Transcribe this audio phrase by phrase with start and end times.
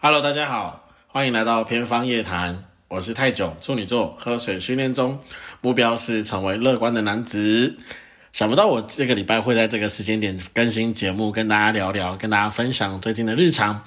[0.00, 5.18] Hello，大家好，欢迎来到偏方夜谈，我是泰囧，处女座，喝水训练中，
[5.60, 7.76] 目标是成为乐观的男子。
[8.32, 13.82] 想不到我这个礼拜会在这个时间点更新节目，跟大家聊聊，跟大家分享最近的日常。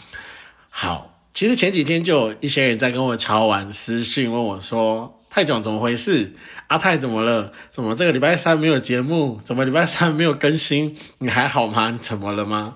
[0.70, 6.34] 好，其实前几天就有一些人在跟我敲完私讯，问我说：“泰囧怎么回事？
[6.68, 7.54] 阿泰怎么了？
[7.72, 9.40] 怎么这个礼拜三没有节目？
[9.46, 10.98] 怎么礼拜三没有更新？
[11.20, 11.98] 你还好吗？
[12.02, 12.76] 怎么了吗？”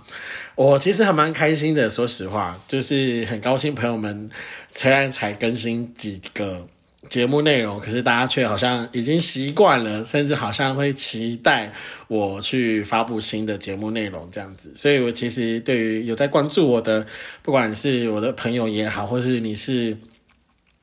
[0.55, 4.29] 我其实还蛮开心的，说实话，就是很高兴朋友们
[4.71, 6.65] 虽然才更新几个
[7.09, 11.73] 节目内容，可是大家却好像已经习惯了，甚至好像会期待
[12.07, 14.71] 我去发布新的节目内容这样子。
[14.73, 17.05] 所以，我其实对于有在关注我的，
[17.41, 19.97] 不管是我的朋友也好，或是你是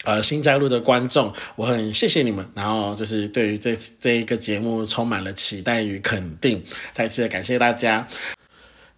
[0.04, 2.46] 呃新加入的观众，我很谢谢你们。
[2.54, 6.62] 然后就是对于这这一个节目充满了期待与肯定，
[6.92, 8.06] 再次的感谢大家。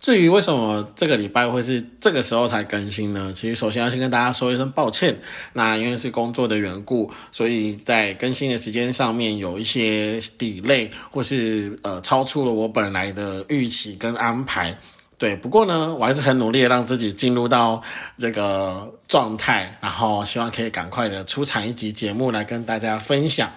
[0.00, 3.32] 至于为什么这个礼拜会是这个时候才更新呢？
[3.34, 5.16] 其实首先要先跟大家说一声抱歉。
[5.54, 14.76] 那因为是工作的缘故，所以在更新的时间上面有一些 delay，或是呃超出了我本来的预期跟安排。
[15.16, 17.80] 对，不过呢，我还是很努力的让自己进入到
[18.18, 23.50] 这个状态，然后希望可以赶快的出产一集节目来跟大家分享。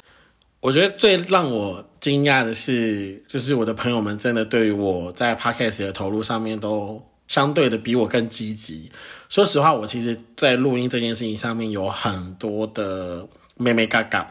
[0.59, 8.91] 我觉得最让我惊讶的是，就是我的朋友们真的对于我在 podcast 的投入上面都相对的比我更积极。
[9.27, 14.29] 说实话，我其实，在录音这件事情上面有很多的妹妹嘎嘎，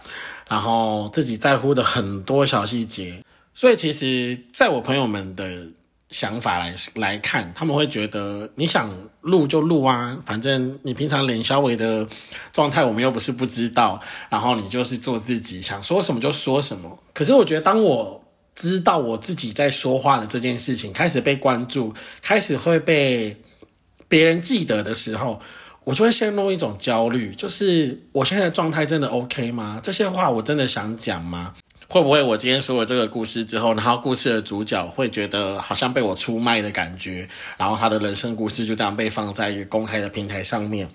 [0.49, 5.67] 然后自己在乎的很多小细节，所以其实，在我朋友们的。
[6.09, 8.91] 想法来来看，他们会觉得你想
[9.23, 12.07] 录就录啊，反正你平常脸小伟的
[12.53, 14.01] 状态，我们又不是不知道。
[14.31, 16.99] 然后你就是做自己，想说什么就说什么。
[17.13, 23.43] 可是我觉得，当我知道我自己在说话的这件事情开始被关注，开始会被
[24.07, 25.41] 别人记得的时候，
[25.83, 29.81] 我就会陷入一种焦虑，就是我现在状态真的 OK 吗？
[29.83, 31.55] 这些话我真的想讲吗？
[31.89, 40.89] 会不会我今天说了这个故事之后，然后故事的主角会觉得好像被我出卖的感觉，然后他的人生故事就这样被放在一个公开的平台上面？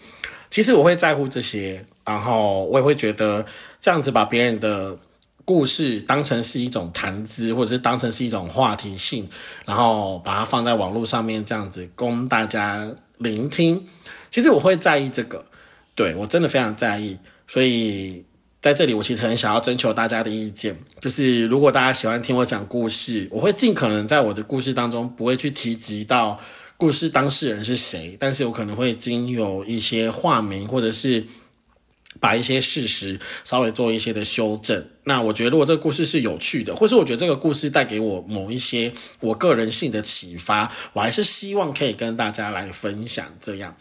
[0.50, 3.46] 其实我会在乎这些，然后我也会觉得
[3.80, 4.98] 这样子把别人的
[5.46, 9.30] 故事当成是一种谈资，或者是当成是一种话题性，
[9.66, 12.86] 然后把它放在网络上面这样子供大家
[13.18, 13.82] 聆听。
[14.30, 15.46] 其实我会在意这个，
[15.96, 18.26] 对我真的非常在意，所以。
[18.62, 26.40] 在这里，我其实很想要征求大家的意见，就是如果大家喜欢听我讲故事，我会尽可能在我的故事当中不会去提及到
[26.78, 31.26] 故事当事人是谁，但是我可能会经有一些化名，或者是
[32.20, 34.86] 把一些事实稍微做一些的修正。
[35.06, 43.26] 那我觉得，如果这个故事是有趣的，或是我觉得这个故事带给我某一些我个人性的启发，我还是希望可以跟大家来分享。
[43.40, 43.76] 这样，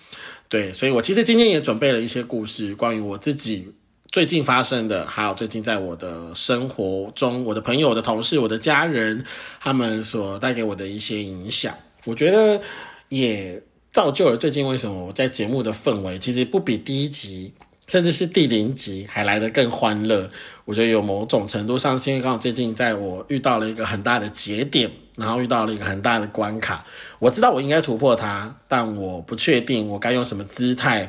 [0.49, 3.75] 对，所以我其实今天也准备了一些故事，关于我自己。
[4.11, 9.25] 最近发生的，还有最近在我的生活中，我的朋友、我的同事、我的家人，
[9.61, 11.73] 他们所带给我的一些影响，
[12.07, 12.61] 我觉得
[13.09, 13.63] 也
[13.93, 17.53] 造就了最近为什么我在节目的氛围其实不比第一集，
[17.87, 20.29] 甚至是第零集还来得更欢乐。
[20.65, 26.85] 我觉得有某种程度上是因为刚好最近在我遇到了一个很大的节点，然后遇到了一个很大的关卡，
[27.21, 31.09] 我知道我应该突破它，但我不确定我该用什么姿态。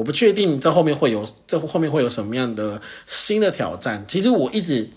[0.00, 4.02] 我不确定这后面会有这后面会有什么样的新的挑战。
[4.08, 4.88] 其实我一直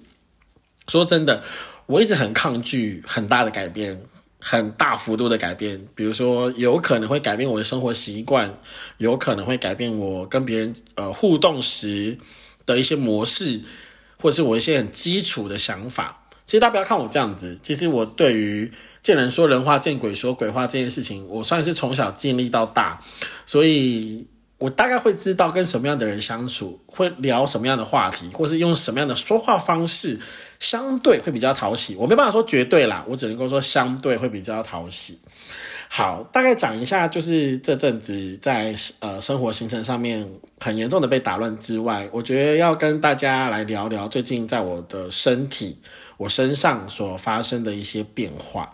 [0.88, 1.44] 说真的，
[1.88, 4.02] 我一直很抗拒很大的改变，
[4.40, 5.86] 很大幅度的改变。
[5.94, 8.58] 比如说，有可能会改变我的生活习惯，
[8.98, 12.18] 有可能会改变我跟别人呃互动时
[12.66, 13.60] 的一些模式，
[14.22, 16.28] 或者是我一些很基础的想法。
[16.46, 18.72] 其实大家不要看我这样子，其实我对于
[19.02, 23.02] 见人说人话，见鬼说鬼话这件事情，我算是从小经历到大，
[23.46, 24.26] 所以。
[24.64, 30.18] 我大概会知道跟什么样的人相处，会聊什么样的话题，或是用什么样的说话方式，
[30.58, 31.98] 相对会比较讨喜。
[31.98, 35.20] 我没办法说绝对啦，我只能够说相对会比较讨喜。
[35.90, 40.26] 好，大概讲一下，就是这阵子在呃生活行程上面
[40.62, 45.78] 很严重的被打乱之外，我觉得要跟大家来聊聊最近在我的身体、
[46.16, 48.74] 我身上所发生的一些变化。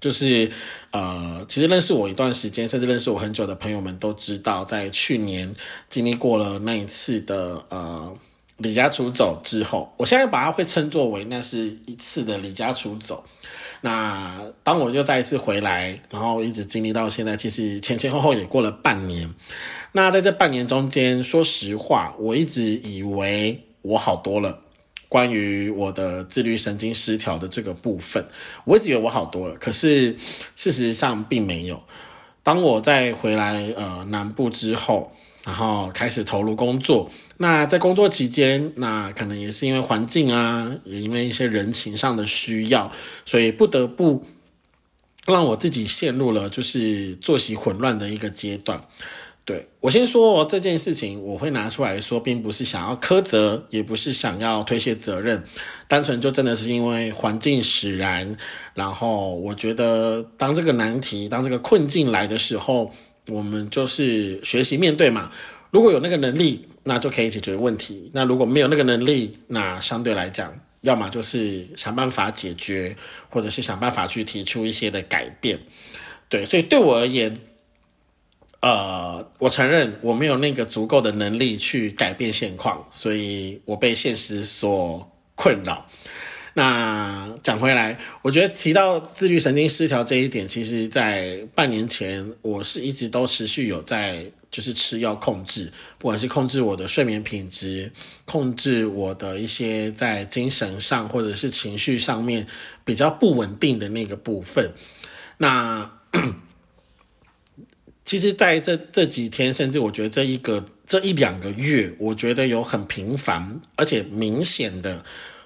[0.00, 0.50] 就是，
[0.92, 5.54] 呃，其实认识我一段时间，甚至认识我很久的朋友们都知道，在去年
[5.88, 8.16] 经历过了那一次的呃
[8.56, 13.24] 离家出走之后，我现在把它会称作为那是一次的离家出走。
[13.82, 19.32] 那当我又再一次回来，然后一直经历到现在，其实前前后后也过了半年。
[19.92, 24.60] 那在这半年中间，说实话，我一直以为我好多了。
[25.10, 28.24] 关于我的自律神经失调的这个部分，
[28.64, 30.16] 我一直以为我好多了，可是
[30.54, 31.82] 事实上并没有。
[32.44, 35.10] 当我再回来呃南部之后，
[35.44, 37.10] 然后开始投入工作。
[37.38, 42.92] 那在工作期间，那可能也是因为环境啊，也因为一些人情上的需要，
[43.24, 44.24] 所以不得不
[45.26, 48.84] 让我自己陷入了就是作息混乱的一个阶段。
[49.42, 55.42] 对我先说这件事情，我会拿出来说，并不是想要苛责，也不是想要推卸责任，
[55.88, 58.36] 单纯就真的是因为环境使然。
[58.74, 62.92] 然后我觉得，当这个难题、当这个困境来的时候，
[63.28, 65.32] 我们就是学习面对嘛。
[65.72, 72.94] 如果有那个能力，那就可以解决问题；那如果没有那个能力，那相对来讲，要么就是想办法解决，
[73.28, 75.58] 或者是想办法去提出一些的改变。
[76.28, 77.36] 对，所以对我而言。
[78.60, 85.86] 呃，我承认我没有那个足够的能力去改变现况，所以我被现实所困扰。
[86.52, 97.90] 那讲回来，我觉得提到自律神经失调这一点，其实在半年前，我是一直都持续有在就是吃药控制，不管是控制我的睡眠品质，
[98.24, 102.46] 控制我的一些在精神上或者是情绪上面
[102.84, 104.72] 比较不稳定的那个部分。
[105.38, 105.88] 那
[108.10, 115.04] 其实，在这这几天，甚至我觉得这一个这一两个月，我觉得有很频繁而且明显的，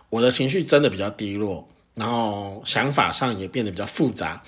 [0.08, 4.42] 我的情绪真的比较低落，然后想法上也变得比较复杂。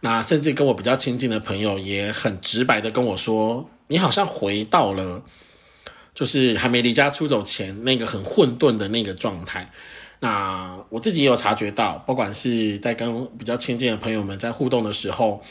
[0.00, 5.24] 那甚至跟我比较亲近的朋友也很直白的跟我说：“你好像回到了，
[6.14, 9.72] 就是还没离家出走前那个很混沌的那个状态。”
[10.20, 15.42] 那我自己也有察觉到，不管是在跟比较亲近的朋友们在互动的时候。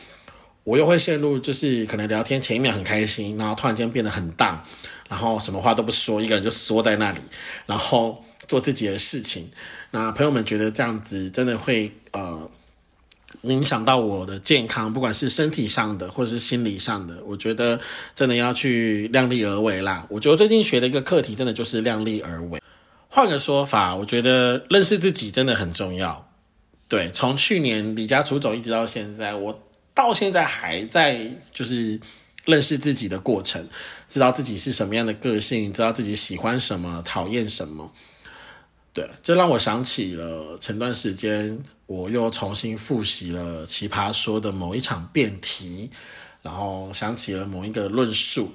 [0.64, 4.64] 我又会陷入，就是可能聊天前一秒很开心，然后突然间变得很淡，
[5.10, 7.20] 然后什么话都不说，一个人就缩在那里，
[7.66, 9.50] 然后做自己的事情。
[9.92, 12.50] 那朋友们觉得这样子真的会呃
[13.42, 17.78] 影响到我的健康，不管是身体上的或者是心理上的，我觉得
[18.16, 20.08] 真的要去量力而为啦。
[20.10, 22.62] 我觉得最近学的一个课题，真的就是量力而为。
[23.10, 26.32] 换个说法，我觉得认识自己真的很重要。
[26.88, 29.60] 对，从去年离家出走一直到现在，我。
[29.94, 32.00] 到现在还在就是
[32.46, 33.68] 认识自己的过程，
[34.10, 37.92] 知道自己是什么样的个性，知道自己喜欢什么，讨厌什么。
[38.92, 45.90] 对，这让我想起了前段时间我又重新复习了《奇葩说》的某一场辩题，
[46.42, 48.52] 然后想起了某一个论述。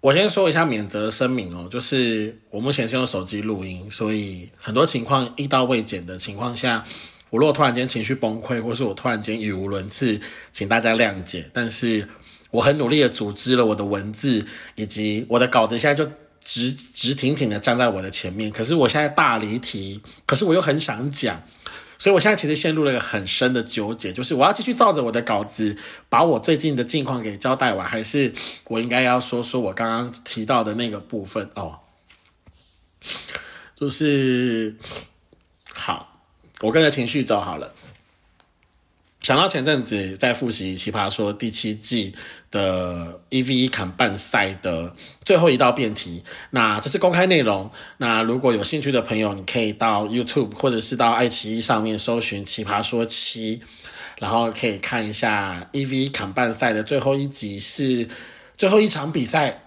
[0.00, 6.84] 我先说一下免责声明哦，就是我目前是用手机录音，所以很多情况一刀未剪的情况下。
[7.36, 10.18] 我如果突然间情绪崩溃，或是我突然间语无伦次，
[10.54, 11.50] 请大家谅解。
[11.52, 12.08] 但是
[12.50, 16.10] 我很努力的组织了我的文字，以及我的稿子，现在就
[16.42, 18.50] 直直挺挺的站在我的前面。
[18.50, 21.42] 可是我现在大离题，可是我又很想讲，
[21.98, 25.76] 所以我现在其实陷入了一个很深的纠结，就是我要继续照着我的稿子，
[26.08, 28.32] 把我最近的近况给交代完，还是
[28.68, 31.80] 我应该要说说我刚刚提到的那个部分哦，
[33.78, 34.74] 就是
[35.74, 36.15] 好。
[36.62, 37.74] 我跟着情绪走好了。
[39.22, 42.14] 想到前阵子在复习《奇葩说》第七季
[42.50, 44.94] 的 E V 一砍半赛的
[45.24, 47.68] 最后一道辩题，那这是公开内容。
[47.96, 53.58] 那如果有兴趣的朋友，你可以到 YouTube 或者是到爱奇艺上面搜寻《奇葩说七》，
[54.20, 58.08] 然后可以看一下 E V 一砍半赛的最后一集是
[58.56, 59.65] 最后一场比赛。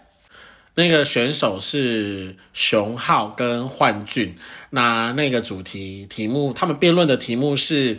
[0.75, 4.34] 那个选手是熊浩跟幻俊，
[4.70, 7.98] 那那个主题题目，他们辩论的题目是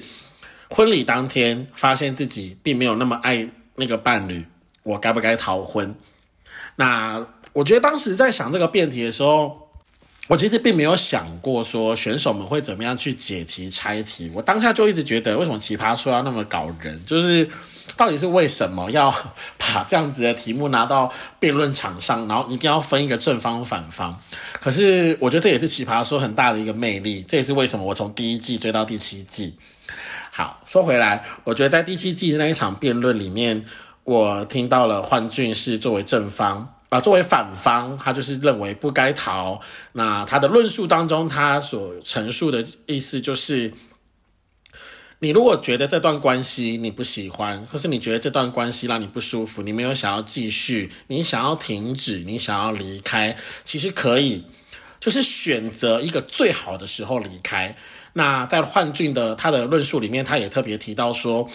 [0.70, 4.46] 婚礼当天发现自己并没有那么爱那个伴侣，
[4.82, 5.94] 我该不该逃婚？
[6.76, 9.68] 那我觉得当时在想这个辩题的时候，
[10.28, 17.46] 我其实并没有想过说选手们会怎么样去解题拆题，我当下就一直觉得为什么奇葩说要那么搞人，就是。
[18.00, 19.14] 到底是为什么要
[19.58, 24.18] 把这样子的题目拿到辩论场上，然后一定要分一个正方反方？
[24.58, 29.54] 可是我觉得这也是奇葩说很大的一个魅力，这也是为什么我从第一季追到第七季。
[30.30, 33.66] 好，说回来，我觉得在第七季的那一场辩论里面，
[34.04, 39.60] 我听到了幻俊是作为正方啊，作为反方，他就是认为不该逃。
[39.92, 43.70] 那他的论述当中，他所陈述的意思就是。
[45.22, 54.46] 你如果觉得这段关系你不喜欢，或是你觉得这段关系让你不舒服，你没有想要继续，你想要停止，你想要离开，其实可以，
[54.98, 57.76] 就是选择一个最好的时候离开。
[58.14, 61.46] 那在幻俊的他的论述里面，他也特别提到说，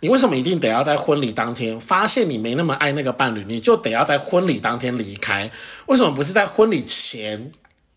[0.00, 5.50] 你为什么一定得要在婚礼当天发现你没那么爱那个伴侣，你就得要在婚礼当天离开？
[5.86, 7.50] 为什么不是在婚礼前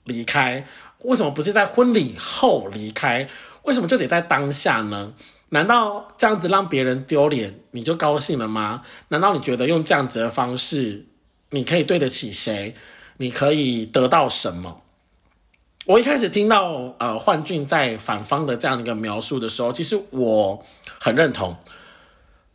[0.06, 0.66] 离开？
[1.04, 3.28] 为什么不是在婚礼后离开？
[3.68, 5.14] 为什么就得在当下呢？
[5.50, 8.84] 难道这样子让别人丢脸你就高兴了吗？
[9.10, 11.06] 难道你觉得用这样子的方式
[11.50, 12.76] 你可以对得起谁？
[13.18, 14.82] 你可以得到什么？
[15.86, 20.66] 我一开始听到呃幻俊在反方的这样的一个描述的时候，其实我
[21.00, 21.58] 很认同。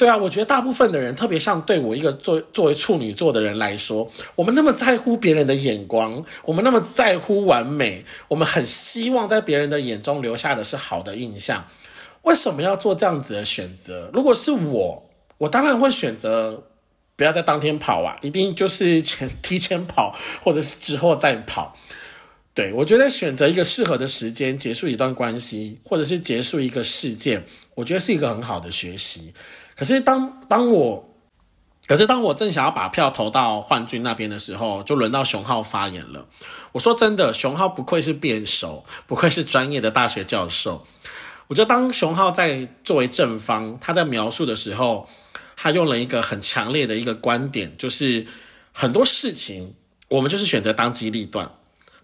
[0.02, 11.68] 对啊，我觉得大部分的人，特别像对我一个作作为处女座的人来说，我们那么在乎别人的眼光，我们那么在乎完美，我们很希望在别人的眼中留下的是好的印象。
[12.22, 14.10] 为什么要做这样子的选择？
[14.12, 16.64] 如果是我，我当然会选择
[17.14, 21.76] 不要在当天跑啊，一定就是前提前跑，或者是之后再跑。
[22.54, 27.44] 对我觉得选择一个适合的时间结束一段关系，或者是结束一个事件，
[27.76, 29.32] 我觉得是一个很好的学习。
[29.76, 31.08] 可是当当我，
[31.86, 36.26] 可是当我正想要把票投到幻君那边的时候，就轮到熊浩发言了。
[36.72, 40.86] 我说真的，熊浩不愧是辩手，不愧是专业的大学教授。
[41.48, 45.08] 我觉得当熊浩在作为正方，他在描述的时候，
[45.56, 48.26] 他用了一个很强烈的一个观点，就是
[48.72, 49.74] 很多事情
[50.08, 51.50] 我们就是选择当机立断。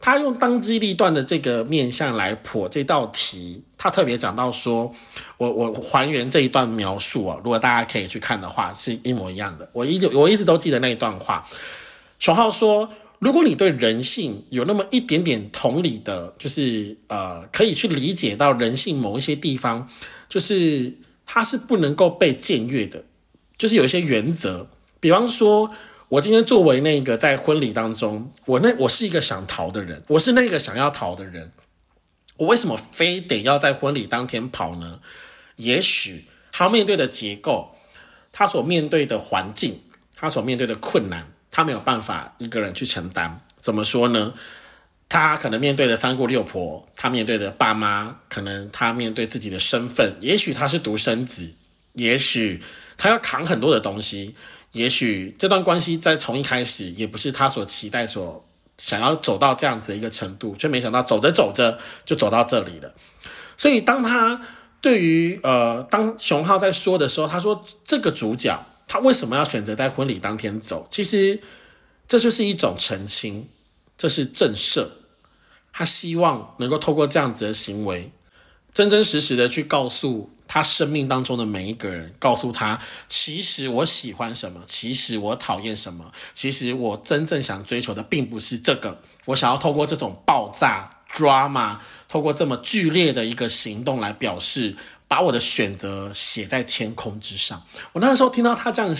[0.01, 4.95] 他用当机立断的这个面向来破这道题，他特别讲到说，
[5.37, 9.69] 我我还原这一段描述啊，如果大家可以去看的话，是一模一样的。
[9.73, 11.47] 我一直我一直都记得那一段话，
[12.19, 12.89] 熊浩说。
[13.21, 19.89] 如果你对人性有那么一点点同理的，就是呃，可以去理解到人性某一些地方，
[20.29, 20.95] 就是
[21.27, 23.03] 它是不能够被僭越的，
[23.57, 24.71] 就是有一些原则。
[25.01, 25.69] 比方说，
[26.11, 31.53] 我今天作为那个在婚礼当中，我那我是一个想逃的人，我是那个想要逃的人，
[32.39, 35.01] 我为什么非得要在婚礼当天跑呢？
[35.57, 37.77] 也许他面对的结构，
[38.33, 39.83] 他所面对的环境，
[40.17, 41.33] 他所面对的困难。
[41.51, 44.35] 他没有办法一个人去承担，怎么说呢？
[45.09, 51.55] 他可能面对的三姑六婆，他面对的爸妈，可能他面对自己的身份，也许他是独生子，
[51.95, 52.63] 也许
[52.97, 54.37] 他要扛很多的东西，
[54.73, 58.47] 也许这段关系在从一开始也不是他所期待、所
[58.77, 62.95] 想要走到这样子的一个程度，却没想到走着走着就走到这里了。
[63.57, 64.41] 所以，当他
[64.81, 68.65] 对于呃，当熊浩在说的时候，他说这个主角。
[68.91, 70.89] 他为什么要选择在婚礼当天走？
[70.91, 71.41] 其实
[72.07, 73.47] 这就是一种澄清，
[73.99, 74.89] 这是震慑。
[75.75, 78.11] 他希望能够透过这样子的行为，
[78.73, 89.01] 真真实实的去告诉他生命当中的每一个人，告诉他，其实我喜欢什么，其实我讨厌什么，其实我真正想追求的并不是这个。
[89.27, 91.77] 我想要透过这种爆炸 drama，
[92.09, 94.75] 透过这么剧烈的一个行动来表示。
[95.11, 97.63] 把我的选择写在天空之上。
[97.95, 98.95] 我那时候听到他这样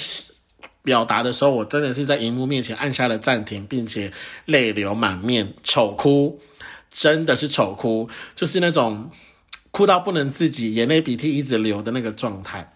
[0.83, 4.11] 表达的时候，我真的是在荧幕面前按下了暂停，并且
[4.47, 6.41] 泪流满面，丑哭，
[6.91, 9.11] 真的是丑哭，就是那种
[9.79, 12.75] 哭到不能自己，眼泪鼻涕一直流的那个状态。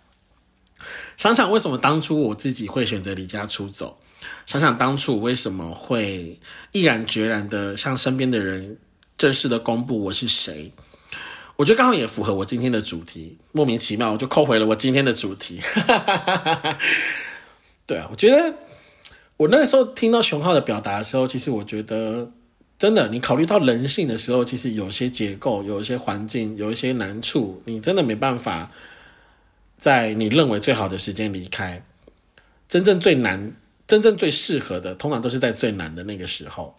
[1.17, 3.99] 想想为什么当初我自己会选择离家出走，
[4.47, 6.39] 想想当初为什么会
[6.71, 8.79] 毅然决然的向身边的人
[9.19, 10.73] 正式的公布我是谁。
[11.57, 15.61] 我觉得刚好也符合我今天的主题，莫名其妙我就扣回了我今天的主题。
[17.85, 18.55] 对啊，我觉得
[19.39, 22.31] 我那个时候听到熊浩的表达的时候，其实我觉得
[22.83, 28.73] 真的，你考虑到人性的时候，其实有些结构、有一些环境、有一些难处，你真的没办法
[29.79, 31.85] 在你认为最好的时间离开。
[32.69, 33.55] 真正最难、
[33.87, 36.77] 真正最适合的，通常都是在最难的那个时候。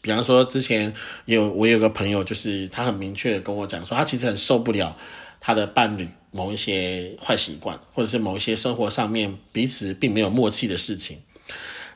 [0.00, 0.92] 比方说，之前
[1.26, 4.96] 有我有个朋友，就是他很明确的跟我讲说，他其实很受不了
[5.40, 11.18] 他的伴侣某一些坏习惯，或者是某一些生活上面彼此并没有默契的事情。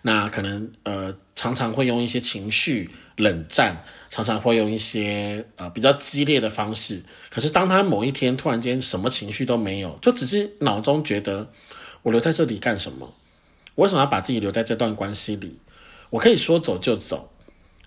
[0.06, 7.02] 那可能呃常常会用一些情绪冷战，常常会用一些呃比较激烈的方式。
[7.30, 11.50] 可是当他某一天突然间什么情绪都没有，就只是脑中觉得
[12.02, 13.14] 我留在这里干什么？
[13.76, 15.56] 我为什么要把自己留在这段关系里？
[16.10, 17.30] 我可以说走就走。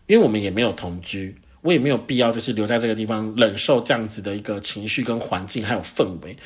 [0.07, 6.37] 因为我们也没有同居，我也没有必要就是留在这个地方忍受这样子的一个情绪跟环境还有氛围。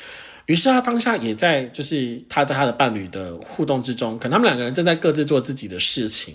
[0.46, 6.34] 于是他当下也在就是他在他的伴侣的互动之中，可能他们两个人正在各自做自己的事情。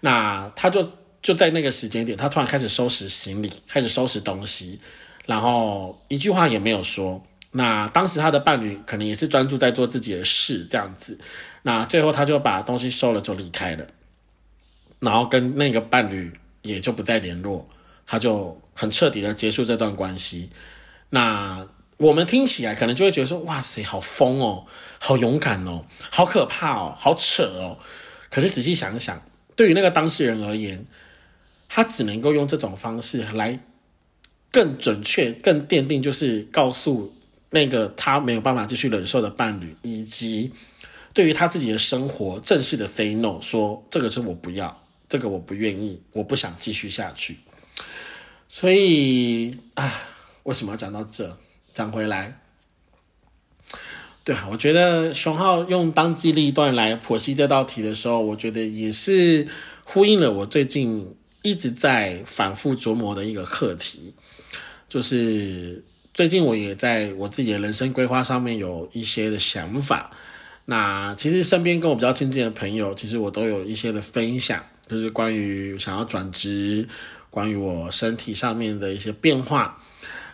[0.00, 0.88] 那他就
[1.20, 4.80] 就在那个时间点，他突然开始收拾行李，开始收拾东西，
[5.26, 7.24] 然后一句话也没有说。
[7.52, 11.18] 那当时他的伴侣可能也是专注在做自己的事这样子。
[11.62, 13.86] 那最后他就把东西收了就离开了，
[15.00, 16.32] 然后跟那个伴侣。
[16.62, 17.66] 也就不再联络，
[18.04, 20.50] 他就很彻底的结束这段关系。
[21.08, 21.66] 那
[21.98, 24.64] 我们听起来可能就会觉得说：“哇塞，好疯哦，
[24.98, 27.78] 好勇敢哦，好可怕哦，好扯哦。”
[28.30, 29.20] 可是仔细想想，
[29.56, 30.86] 对于那个当事人而言，
[31.68, 33.58] 他只能够用这种方式来
[34.52, 37.12] 更准确、更奠定，就是告诉
[37.50, 40.52] 那个他没有办法继续忍受的伴侣，以及
[41.12, 47.38] 对于他自己的生活正式的 say no，说这个是我不要，这个我不愿意，我不想继续下去。
[48.48, 49.92] 所以啊，
[50.44, 51.36] 为什么要讲到这？
[51.78, 52.40] 讲回来，
[54.24, 59.46] 对啊，我觉得熊浩用当机立断来剖析这道题的时候，我觉得也是
[59.84, 64.12] 呼应了我最近一直在反复琢磨的一个课题，
[64.88, 70.10] 就是最近我也在我自己的人生规划上面有一些的想法。
[70.64, 76.88] 那其实身边跟我比较亲近的朋友，其实我都有一些的分享，就是关于想要转职。
[77.30, 79.80] 关于我身体上面的一些变化，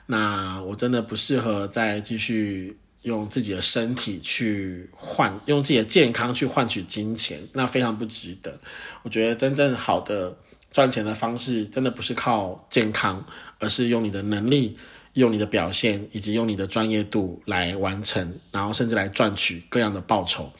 [0.06, 8.60] 那我真的不适合再继续用自己的身体去换，用自己的健康去换取金钱，那非常不值得。
[9.02, 10.36] 我觉得真正好的
[10.70, 13.26] 赚钱的方式，真的不是靠健康，
[13.58, 14.76] 而是用你的能力、
[15.14, 20.52] 用你的表现以及用你的专业度来完成，然后甚至来赚取各样的报酬。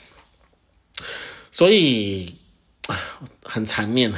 [1.51, 2.35] 所以
[3.43, 4.13] 很残念。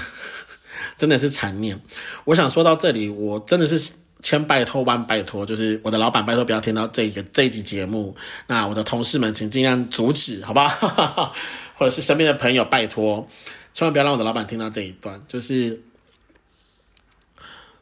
[0.98, 1.78] 真的是残念。
[2.24, 3.92] 我想说到这里，我真的是
[4.26, 8.16] 千拜托万拜托，就是我的老板拜托不要听到这一个这一集节目。
[8.48, 11.32] 那我的同事们，请尽量阻止，好不好？
[11.78, 13.28] 或者是身边的朋友，拜托，
[13.72, 15.22] 千万不要让我的老板听到这一段。
[15.28, 15.80] 就是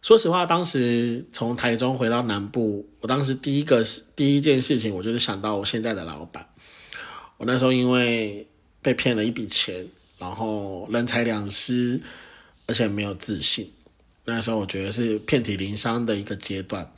[0.03, 3.83] 说实话，当时从台中回到南部，我当时第一个
[4.15, 6.47] 第一件事情，我就是想到我现在的老板。
[7.39, 8.47] 我那时候因为
[8.83, 12.03] 被骗了一笔钱，然后人财两失。
[12.67, 13.71] 而且没有自信，
[14.25, 16.91] 那时候我觉得是遍体鳞伤的一个阶段。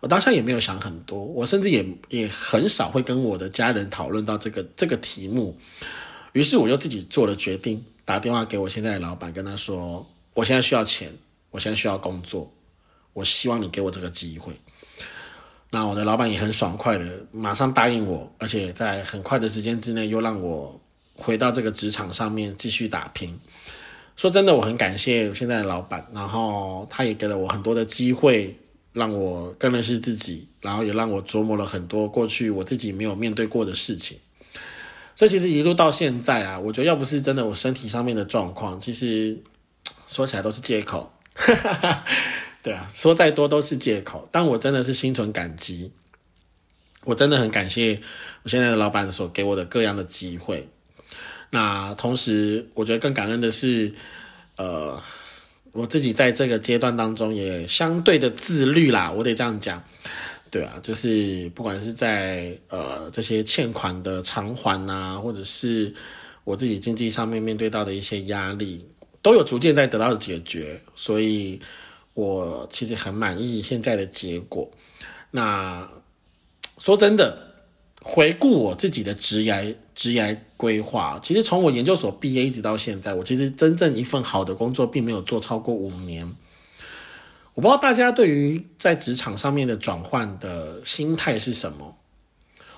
[0.00, 5.58] 我当下也没有想很多，我甚至也也很少会跟我的家人讨论到这个这个题目。
[6.32, 11.10] 于是我就自己做了决定，打电话给我现在的老板，跟他说：“我现在需要钱，
[11.50, 12.52] 我现在需要工作，
[13.12, 14.52] 我希望你给我这个机会。”
[15.70, 20.78] 那我的老板也很爽快的，马上答应我，而且在很快的时间之内又让我
[21.14, 23.38] 回到这个职场上面继续打拼。
[24.16, 28.56] 说真的，我很感谢现在的老板，然后他也给了我很多的机会，
[28.92, 34.18] 让我更认识自己，然后也让我琢磨了很多过去我自己没有面对过的事情。
[35.16, 39.42] 所以其实一路到现在啊，我觉得要不是真的我身体上面的状况，其实
[40.06, 41.12] 说起来都是借口。
[42.62, 45.92] 对啊，说再多都是借口，但我真的是心存感激，
[47.04, 48.00] 我真的很感谢
[48.42, 50.68] 我现在的老板所给我的各样的机会。
[51.54, 53.94] 那同时，我觉得更感恩的是，
[54.56, 55.00] 呃，
[55.70, 59.08] 我自己在这个阶段当中也相对的自律啦。
[59.12, 59.80] 我得这样讲，
[60.50, 65.94] 对啊，就是不管是在呃这些欠款的偿还呐，或者是
[66.42, 68.84] 我自己经济上面面对到的一些压力，
[69.22, 71.60] 都有逐渐在得到解决，所以
[72.14, 74.68] 我其实很满意现在的结果。
[75.30, 75.88] 那
[76.78, 77.54] 说真的。
[78.06, 86.34] 回顾我自己的职涯职业规划，其实从我研究所毕业一直到现在，我其实真正一份好的工作并没有做超过五年。
[87.54, 91.96] 我不知道大家对于在职场上面的转换的心态是什么，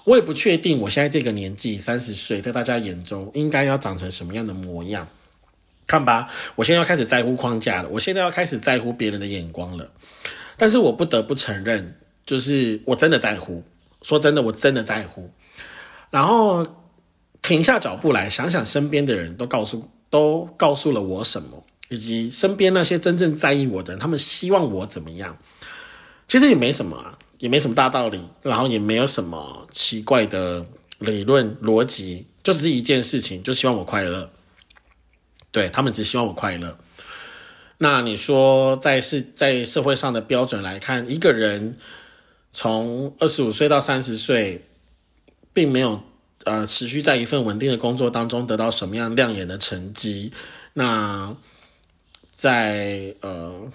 [0.04, 5.08] 我也不确定我现在这个年纪三十岁，在大家眼中应该要长成什么样的模样。
[5.86, 9.90] 看吧，我现在要开始在乎框架了，我现在要开始在乎别人的眼光了。
[10.58, 13.62] 但是我不得不承认，就是我真的在乎。
[14.02, 15.30] 说真的，我真的在乎。
[16.10, 16.66] 然后
[17.46, 25.38] 停下脚步来想想，身边的人都告诉都告诉了我什么，以及身边那些真正在意我的人，他们希望我怎么样？
[26.26, 30.66] 其实也没什么啊，也没什么大道理，然后也没有什么奇怪的
[30.98, 34.28] 理论逻辑，就只是一件事情，就希望我快乐。
[35.52, 36.76] 对他们只希望我快乐。
[37.78, 41.78] 那你说，在是在社会上的标准来看，一个人。
[42.52, 44.64] 从二十五岁到三十岁，
[45.52, 46.02] 并没有
[46.46, 50.32] 呃持续在一份稳定的工作当中得到什么样亮眼的成绩。
[50.72, 51.36] 那
[52.32, 53.70] 在呃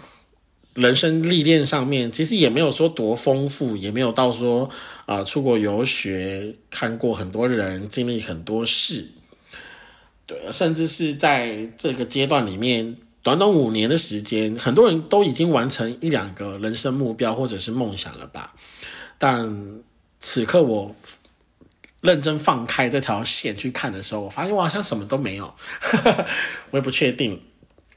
[0.73, 4.69] 人生历练上面，其实也没有说多丰富，也没有到说
[5.05, 9.05] 啊出国游学，看过很多人，经历很多事。
[10.25, 12.97] 对，甚至是在这个阶段里面。
[13.23, 18.55] 短短五年的时间，很多人都已经完成一两个人生目标或者是梦想了吧？
[19.19, 19.79] 但
[20.19, 20.95] 此刻我
[22.01, 25.55] 认真放开这条线去看的时候，我发现我好像什么都没有。
[26.71, 27.41] 我也不确定，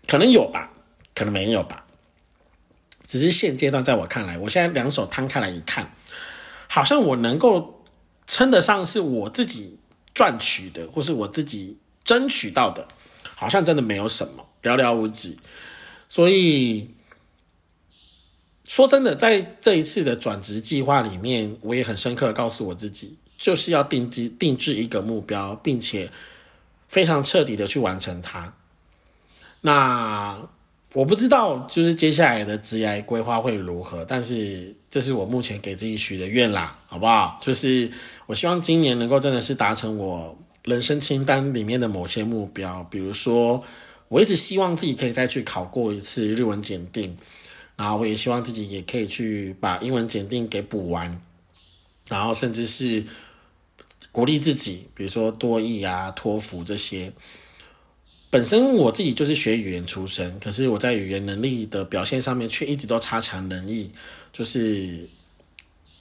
[0.07, 0.71] 可能有吧，
[1.15, 1.85] 可能没有吧。
[3.07, 5.95] 只是现阶段，在我看来，我现在两手摊开来一看，
[6.69, 7.85] 好像我能够
[8.27, 9.79] 称得上是我自己
[10.15, 12.89] 赚取的，或是我自己争取到的，
[13.35, 14.47] 好像真的没有什么。
[14.63, 15.39] 寥寥无几，
[16.09, 16.89] 所以
[18.67, 26.11] 说真的，在这一次的转职计划里面，我也很深刻告诉我自己，就是要定制定制一个目标，并且
[26.89, 28.55] 非常彻底的去完成它。
[29.61, 30.39] 那
[30.93, 37.39] 我不知道，就是接下来的职业规划会如何，但是这是我目前给自己许的愿啦，好不好？
[37.43, 37.91] 就是
[38.27, 43.65] 我希望今年能够真的是达成我人生清单里面的某些目标，比如说，
[44.09, 47.17] 我一直希望自己可以再去考过一次日文检定。
[47.77, 51.21] 然后我也希望自己也可以去把英文检定给补完，
[52.07, 53.05] 然后甚至是
[54.15, 57.13] 鼓励自己，比如说多译啊、托福这些。
[58.31, 63.91] 本身我自己就是学语言出身，可是我在语言能力的表现上面却一直都差强人意，
[64.33, 65.09] 就是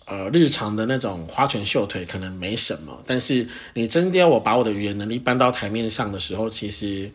[0.05, 7.11] 呃日常的那种花拳绣腿可能没什么，但是你真的要我把我的语言能力搬到台面上的时候，其实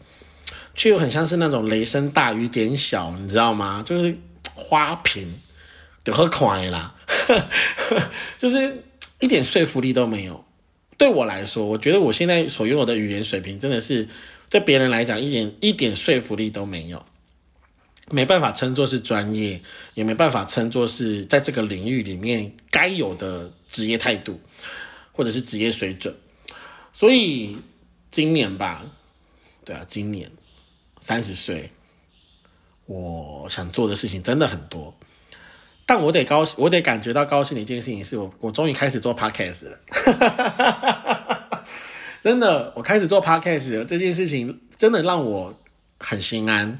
[0.74, 3.82] 却又很像是那种雷声大雨点小，你知道吗？
[3.86, 4.18] 就是。
[4.60, 5.38] 花瓶
[6.02, 6.92] 就喝快啦，
[8.36, 8.82] 就是
[9.20, 10.44] 一点说服力都没有。
[10.98, 14.06] 对我来说，我觉得我现在所拥有的语言水平，真的是
[14.50, 17.06] 对别人来讲一点一点说服力都没有，
[18.10, 19.62] 没办法称作是专业，
[19.94, 24.40] 也没办法称作是在这个领域里面该有的职业态度，
[25.12, 26.14] 或者是职业水准。
[26.92, 27.56] 所以
[28.10, 28.84] 今年吧，
[29.64, 30.30] 对啊，今年
[31.00, 31.70] 三十岁。
[32.86, 34.97] 我想做的事情真的很多，
[35.88, 39.78] 但我得高兴，我得感觉到高兴的一件事情是我，我终于开始做 podcast 了。
[42.20, 45.58] 真的，我开始做 podcast 这件事情，真的让我
[45.98, 46.78] 很心安。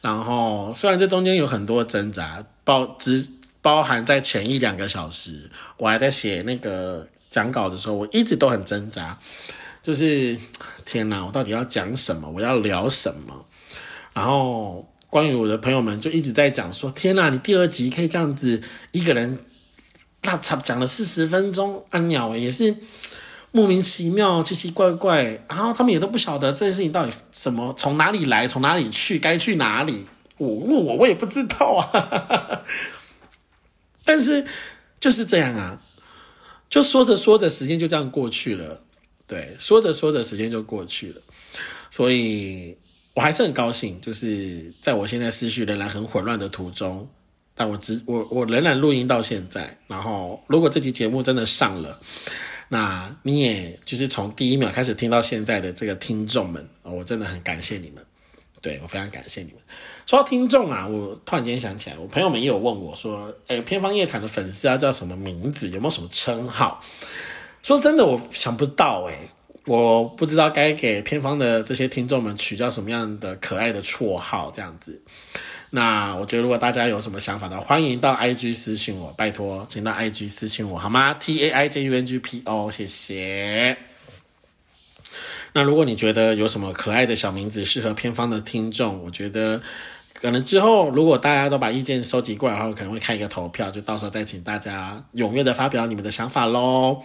[0.00, 3.28] 然后，虽然这中间有很多挣扎，包只
[3.60, 9.18] 包含在前一两个小时，我还在写那个讲稿的时候，我一直都很挣扎，
[9.82, 10.38] 就是
[10.86, 12.30] 天哪，我到底要讲什么？
[12.30, 13.44] 我要聊什么？
[14.14, 14.88] 然后。
[15.12, 19.40] 关于我的朋友们就一直在讲说：“天呐，你第二集可以这样子一个人，
[20.22, 22.74] 那差讲了四十分钟，啊鸟也是
[23.50, 30.06] 莫名其妙、奇奇怪怪，然后他们也都不晓得这件事情到底什么，从哪里来，从哪里去，该去哪里。
[30.38, 32.62] 我问我，我也不知道啊。
[34.06, 34.46] 但是
[34.98, 35.82] 就是这样啊，
[36.70, 38.80] 就说着说着，时间就这样过去了。
[39.26, 41.20] 对，说着说着，时间就过去了，
[41.90, 42.78] 所以。”
[43.14, 47.06] 我还是很高兴，就是在我现在思绪仍然很混乱的途中，
[47.54, 49.76] 但我只我我仍然录音到现在。
[49.86, 52.00] 然后，如果这期节目真的上了，
[52.68, 58.02] 那你也就是从第一秒开始听到现在的这个听众们，我真的很感谢你们。
[58.62, 59.56] 对我非常感谢你们。
[60.06, 65.68] 说到听众啊，我突然间想起来，我朋友们也有问我说：“哎，偏方夜谈的粉丝要叫什么名字？
[65.68, 66.80] 有没有什么称号？”
[67.62, 69.18] 说真的，我想不到哎。
[69.66, 75.00] 我不知道该给偏方的这些听众们取叫什么样的可爱的绰号，这样子。
[75.70, 83.78] 那我觉得如果大家有什么想法的，欢迎到 IG 私信我，拜托，请到 IG 私信我好吗？T A I J U N G P O，谢谢。
[85.52, 89.62] 那如果你觉得有什么可爱的小名字适合偏方的听众，我觉得。
[90.22, 97.02] 可能之后，如果大家都把意见收集过来后，可能会开一个投票，就到时候再请大家踊跃的发表你们的想法喽。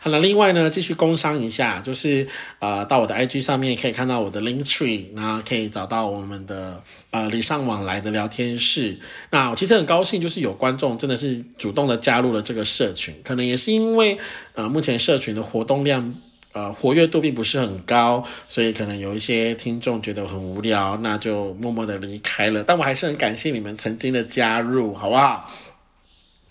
[0.00, 2.28] 好了，另外呢，继续工商一下，就是
[2.60, 6.80] 呃，到我的 IG 上面可以看到我的 Link Tree，那可以找到我们的
[7.10, 8.96] 呃礼尚往来的聊天室。
[9.30, 14.16] 那我其实很高兴，就是有观众真的是主动的加入了这个社群，可能也是因为
[14.54, 16.14] 呃目前社群的活动量。
[16.52, 22.64] 呃，活跃度并不是很高，所以可能有一些听众觉得很无聊，那就默默的离开了。
[22.64, 25.48] 但我还是很感谢你们曾经的加入，好不好？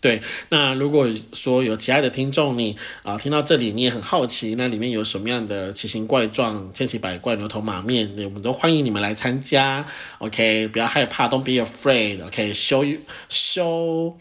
[0.01, 9.85] 对，那如果说有其他的听众，你啊听到这里你也很好奇，那里面有什么样的奇形怪状、千奇百怪、牛头马面，我们都欢迎你们来参加。
[10.19, 12.25] OK，不要害怕，Don't be afraid。
[12.25, 14.13] OK，show you show。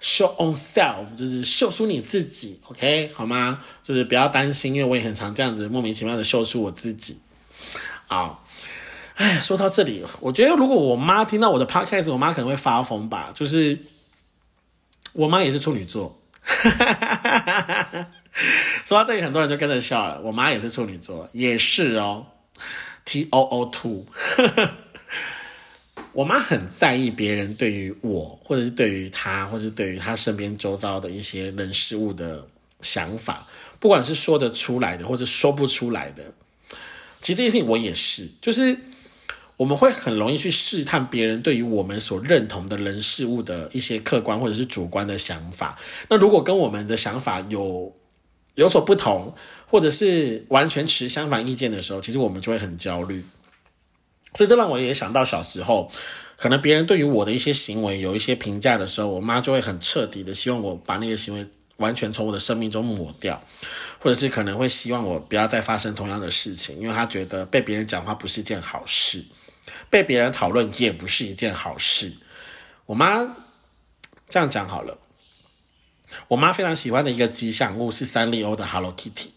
[0.00, 3.64] Show on self 就是秀出你自己，OK 好吗？
[3.82, 7.18] 就是不要担心，因为我也很常这样子莫名其妙的秀出我自己。
[8.06, 8.46] 好，
[9.14, 13.32] 哎，说到这里，我觉得如果我妈听到我的 podcast，我妈可能会发疯吧。
[13.34, 13.78] 就是
[15.14, 16.20] 我妈也是处女座，
[18.84, 20.20] 说到这里，很多人就跟着笑了。
[20.22, 22.26] 我妈也是处女座，也是哦
[23.04, 24.06] ，T O O two。
[26.14, 32.46] 我妈很在意别人对于我，或者是对于她，或者是对于她身边周遭的一些人事物的
[32.80, 33.46] 想法，
[33.80, 36.32] 不管是说得出来的，或者说不出来的。
[37.20, 38.76] 其实这件事情我也是，就是
[39.56, 45.76] 我们会很容易去试探别人对于我们所认同的人事物的一些客观或者是主观的想法。
[46.08, 47.92] 那如果跟我们的想法有
[48.54, 49.34] 有所不同，
[49.66, 53.24] 或者是完全持相反意见的时候，其实我们就会很焦虑。
[54.34, 55.90] 所以这让我也想到小时候，
[56.36, 63.40] 可能别人对于我的一些行为有一些评价的时候，我妈就会很彻底的希望我把那个行为完全从我的生命中抹掉，
[64.00, 69.24] 或者是可能会希望我不要再发生同样的事情，因为她觉得被别人讲话不是件好事，
[69.88, 72.12] 被别人讨论也不是一件好事。
[72.86, 73.36] 我妈
[74.28, 74.98] 这样讲好了，
[76.26, 79.28] 我妈非常喜欢的一个吉祥物是三丽鸥的 Hello Kitty，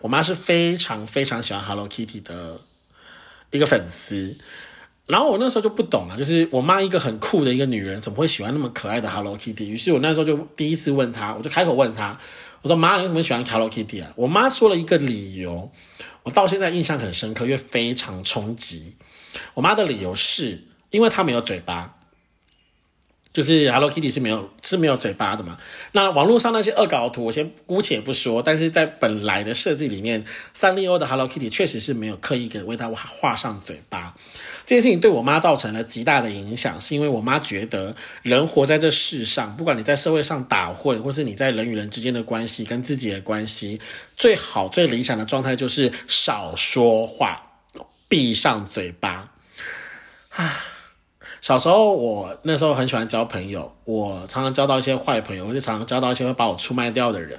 [0.00, 2.62] 我妈是非常非常喜欢 Hello Kitty 的。
[3.56, 4.36] 一个粉丝，
[5.06, 9.66] 然后我那时候就不懂啊，就是我妈一个很酷的一个女人，怎么会喜欢那么可爱的 Hello Kitty？
[9.66, 12.18] 于是我那时候就第一次问她，我就开口问她，
[12.62, 14.12] 我说妈，你为什么喜欢 Hello Kitty 啊？
[14.16, 15.70] 我妈说了一个理由，
[16.24, 18.96] 我到现在印象很深刻，因为非常冲击。
[19.54, 21.96] 我妈的理由是因为她没有嘴巴。
[23.34, 25.58] 就是 Hello Kitty 是没有是没有嘴巴的嘛？
[25.90, 28.40] 那网络上那些恶搞图，我先姑且不说。
[28.40, 34.14] 但是在本来的设计里面，三丽鸥的 Hello Kitty 确实是没有刻意给为它画上嘴巴。
[34.64, 43.80] 这件事情对我妈造成了极大的影响，是因为我妈觉得人活在这世上，不管你在社会上打混，或是你在人与人之间的关系跟自己的关系，
[44.16, 47.42] 最好最理想的状态就是少说话，
[48.06, 49.32] 闭上嘴巴。
[50.30, 50.73] 啊。
[51.44, 57.38] 小时候，我那时候很喜欢交朋友，我常常交到一些坏朋友，或者常常交到一些会把我出卖掉的人。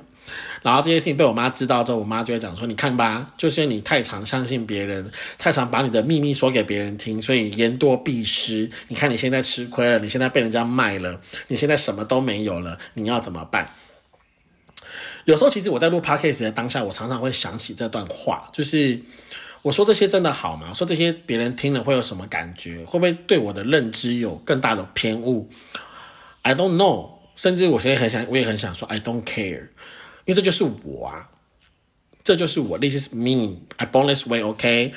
[0.61, 8.69] 然后这些事情被我妈知道之后，我妈就会讲说：“你看吧，就是你太常相信别人，太常把你的秘密说给别人听，所以言多必失。
[8.89, 13.73] 你看你现在吃亏了，你现在被人家卖了，你现在什么都没有了，你要怎么办？”
[15.25, 19.01] 有时候，其实我在录 podcast 的当下，我常常会想起这段话，就是。
[19.65, 20.71] 我说这些真的好吗？
[20.75, 22.85] 说这些别人听了会有什么感觉？
[22.85, 25.49] 会不会对我的认知有更大的偏误
[26.43, 27.15] ？I don't know。
[27.35, 29.61] 甚至我现在很想，我也很想说 I don't care，
[30.25, 31.29] 因为这就是我啊，
[32.23, 32.77] 这就是我。
[32.77, 33.57] This is me.
[33.77, 34.43] I born this way.
[34.43, 34.93] OK，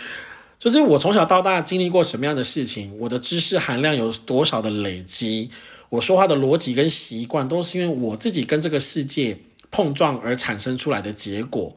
[0.58, 5.50] 就是我从小到大经历过什么样的事情，我的知识含量有多少的累积，
[5.88, 9.38] 我说话的逻辑跟习惯，都是因为我自己跟这个世界
[9.70, 11.74] 碰撞而产生出来的结果。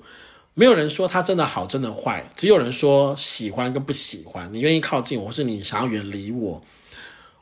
[0.54, 4.54] 没有人说他真的好，真的坏，只有人说喜欢跟不喜欢。
[4.54, 6.62] 你愿意靠近我，或是你想要远离我，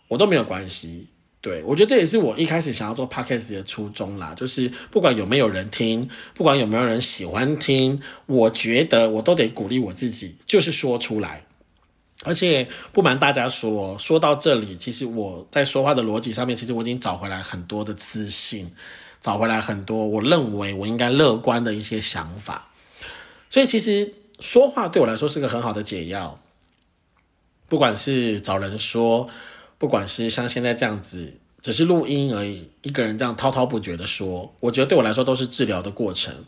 [0.08, 1.08] 我都没有关系。
[1.42, 11.46] 对我觉得这也是我一开始想要做 podcast 的初衷啦，就是不管有没有人听，不管有没有人喜欢听，我觉得我都得鼓励我自己，就是说出来。
[12.26, 18.70] 而且不瞒大家说，说到这里，其实我在说话的逻辑上面，其实我已经找回来很多的自信，
[19.22, 22.69] 找回来很多我认为我应该乐观的一些想法。
[23.50, 26.40] 所以其实说话对我来说是个很好的解药，
[27.68, 29.28] 不管是找人说，
[29.78, 36.46] 不管是像现在这样子，只是录音而已，一个人这样滔滔不绝的说，我觉得对我来说都是治疗的过程，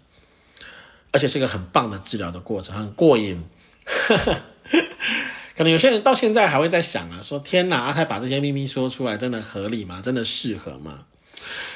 [1.12, 3.44] 而且是个很棒的治疗的过程，很过瘾。
[5.54, 10.02] 可能有些人到现在还会在想啊，说天哪，阿泰把这些秘密说出来，真的合理吗？
[10.02, 11.06] 真的适合吗？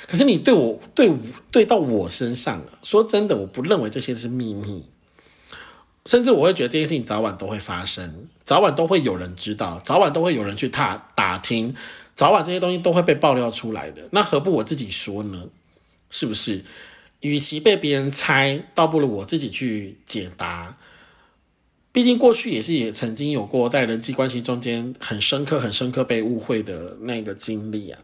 [0.08, 1.12] 可是你对我对
[1.52, 4.86] 对到我身上，说真的，我不认为这些是秘密。
[6.06, 11.76] 甚至我会觉得这些事情早晚都会发生，早晚都会有人知道，早晚都会有人去踏打听，
[12.14, 14.08] 早晚这些东西都会被爆料出来的。
[14.12, 15.48] 那何不我自己说呢？
[16.12, 16.64] 是不是？
[17.22, 20.78] 与其被别人猜，倒不如我自己去解答。
[21.92, 28.00] 毕竟过去也是也曾经有过在人际关系中间很深刻、很深刻被误会的那个经历啊。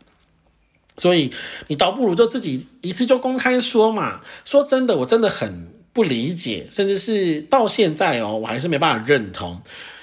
[0.98, 1.32] 所以
[1.68, 4.22] 你倒不如就自己一次就公开说嘛。
[4.44, 5.81] 说真的，我真的很。
[5.94, 9.62] 不理解，甚至是到现在哦，我还是没办法认同。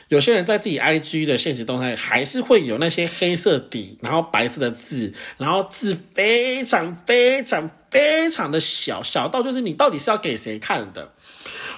[0.08, 11.12] 有些人在自己 IG 的现实动态，还是会有那些黑色底，然后白色的字，然后字非常非常非常的小，小到就是你到底是要给谁看的？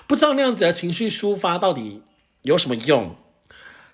[0.06, 2.02] 不知道那样子的情绪抒发到底
[2.42, 3.16] 有什么用？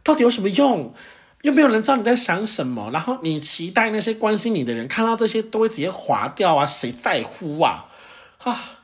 [0.03, 0.95] 到底有什么用？
[1.43, 6.67] 又没有人知道你在想什么，然后你期待那些关心你的人看到这些都会直接划掉啊？
[6.67, 7.87] 谁在乎啊？
[8.39, 8.81] 啊！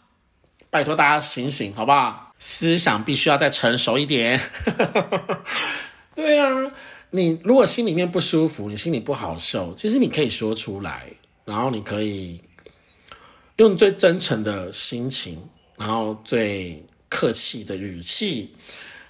[0.72, 2.32] 拜托大家醒醒，好不好？
[2.38, 4.40] 思想必须要再成熟一点。
[6.16, 6.72] 对啊，
[7.10, 11.10] 你如果心里面不舒服，你心里不好受，其实你可以说出来，
[11.44, 12.40] 然后你可以
[13.56, 18.54] 用最真诚的心情，然后最客气的语气，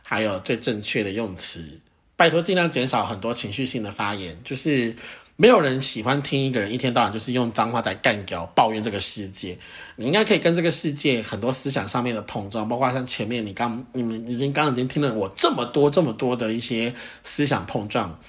[0.02, 1.78] 还有最正确的用词。
[2.16, 4.96] 拜托，尽量减少很多情绪性的发言，就是。
[5.36, 9.58] 没有人喜欢听一个人一天到晚就是用脏话在干掉、抱怨这个世界。
[9.96, 18.20] 你应该可以跟这个世界很多思想上面的碰撞，包括像前面你刚、你们已经刚刚已经听了我这么多、这么多的一些思想碰撞，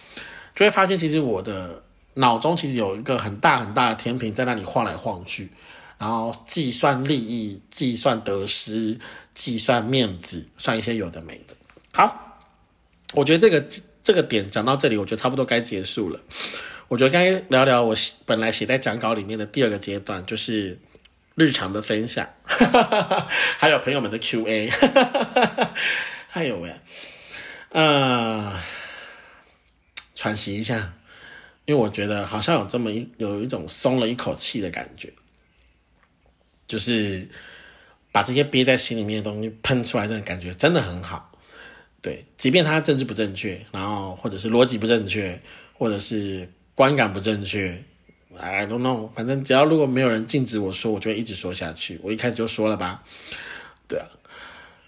[0.55, 1.83] 就会发现其实我的
[2.15, 5.49] 脑中其实有一个很大很大的天平在那里晃来晃去，
[5.97, 8.97] 然后计算利益、计算得失、
[9.35, 11.53] 计算面子，算一些有的没的。
[11.91, 12.39] 好，
[13.13, 13.67] 我觉得这个。
[14.05, 16.19] 这个点讲到这里，我觉得差不多该结束了。
[16.93, 20.77] 我觉得该聊聊我本来写在讲稿里面的第二个阶段，就是
[21.33, 22.29] 日常的分享，
[23.57, 24.69] 还有朋友们的 Q&A。
[26.33, 26.71] 哎呦喂，
[27.69, 28.55] 呃，
[30.13, 30.93] 喘息一下，
[31.65, 35.11] 因为我觉得好像有这么一有一种松了一口气的感觉，
[36.67, 37.27] 就是
[38.11, 41.31] 把这些憋在心里面的东西喷出来，这种感觉真的很好。
[42.03, 45.41] 对，即便它政治不正确，然后或者是逻辑不正确，
[45.73, 47.83] 或者是观感不正确
[48.37, 51.99] ，I don't know，反正只要如果没有人禁止我说，我就会一直说下去。
[52.03, 53.03] 我一开始就说了吧，
[53.87, 54.07] 对啊。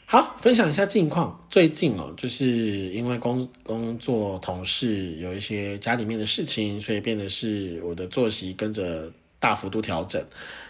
[0.07, 1.43] 好，分享一下近况。
[1.49, 10.23] 最近哦，就是因为工工作同事有一些家里面的事情，所以变得是我的作息跟着大幅度调整。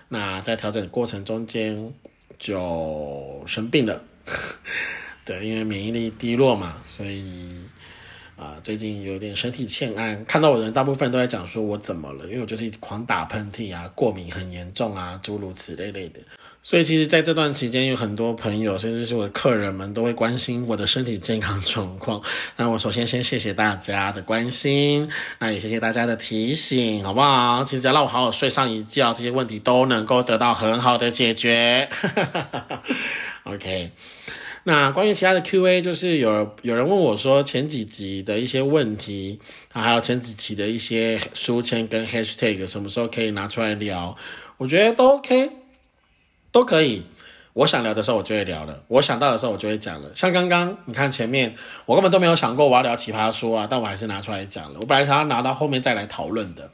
[0.07, 1.93] 那在调整过程中间
[2.39, 4.01] 就生病了。
[5.25, 7.59] 对，因为免疫力低落嘛，所以
[8.35, 10.25] 啊，最近有点身体欠安。
[10.25, 16.19] 看到我的人，大部分都在讲说我怎么了，因为我就是一直狂打喷嚏啊，过敏很严重啊，诸如此类类的。
[16.61, 22.21] 所以其实在这段期间，有很多朋友，甚至是我的客人们，都会关心我的身体健康状况。
[22.57, 25.07] 那我首先先谢谢大家的关心，
[25.39, 27.63] 那也谢谢大家的提醒，好不好？
[27.63, 31.87] 其实只要让我好好睡上一觉，这些问题都能够得到很好的解决。
[33.45, 33.91] OK。
[34.67, 39.39] 那关于其他的 Q&A，就是有有人问我说前几集的一些问题
[39.71, 44.15] 啊，还有前几期的一些书签跟 Hashtag 什么时候可以拿出来聊？
[44.57, 45.51] 我觉得都 OK，
[46.51, 47.03] 都可以。
[47.53, 50.11] 我想聊的时候我就会聊了，我想到的时候我就会讲了。
[50.15, 54.79] 像刚刚你看前面，我根本都没有想过我要聊奇葩说啊，但我还是拿出来讲了。
[54.81, 56.71] 我本来想要拿到后面再来讨论的。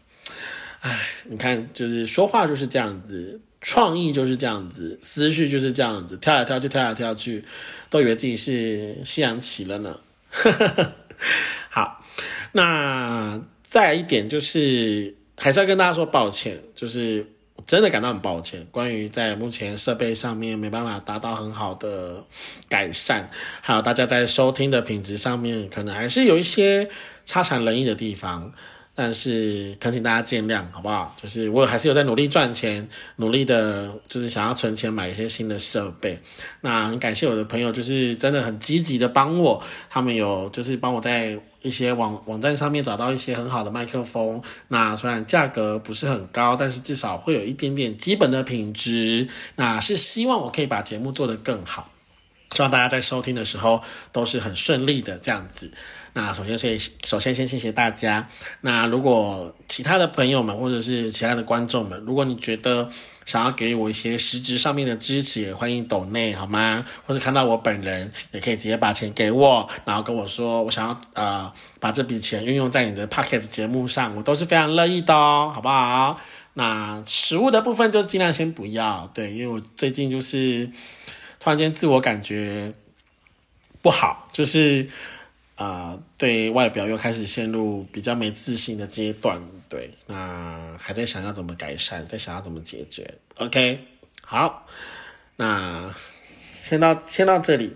[0.79, 3.41] 唉，你看，就是说话就是这样子。
[3.61, 7.45] 创意就是这样子，思绪就是这样子，跳来跳去，跳来跳去，
[7.89, 9.99] 都以为自己是西洋棋了呢。
[11.69, 12.03] 好，
[12.53, 22.25] 那再一点就是，还是要跟大家说抱歉，就是我真的感到很抱歉，关于在目前设备上面没办法达到很好的
[22.67, 23.29] 改善，
[23.61, 26.89] 还有大家在收听的品质上面，可能还是有一些
[27.25, 28.51] 差强人意的地方。
[28.93, 31.15] 但是恳请大家见谅，好不好？
[31.21, 36.21] 就是我还是有在努力赚钱，努力的，就是想要存钱买一些新的设备。
[36.59, 44.41] 那很感谢我的朋友，就是真的很积极的帮我，他们有就是帮我在一些网网站上面找到一些很好的麦克风。
[44.67, 49.27] 那虽然价格不是很高，但是至少会有一点点基本的品质。
[49.55, 51.89] 那是希望我可以把节目做得更好，
[52.51, 55.71] 希望大家在收听的时候都是很顺利的这样子。
[56.13, 58.27] 那首先，所以首先先谢谢大家。
[58.59, 62.89] 那如果其他的朋友们或者是其他的观众们，如果你觉得
[63.25, 66.85] 想要给我一些实质上面的支持，也欢迎抖内好吗？
[67.07, 76.19] 或者看到我本人，也可以直接把钱给我，然后跟我说我想要呃把这笔钱运用在你的 podcast 节目上，我都是非常乐意的哦，好不好？
[76.55, 80.69] 那食物的部分就尽量先不要，对，因为我最近就是
[81.39, 82.73] 突然间自我感觉
[83.81, 84.89] 不好，就是。
[85.61, 93.13] 啊，对外表又开始陷入比较没自信的阶段，对，那还在想要怎么改善，在想要怎么解决。
[93.35, 93.85] OK，
[94.23, 94.65] 好，
[95.35, 95.93] 那
[96.63, 97.75] 先到先到这里。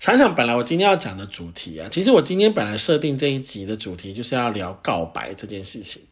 [0.00, 6.02] 想想本来我今天要讲的主题啊，其实我今天本来设定这一集的主题就是要聊告白这件事情。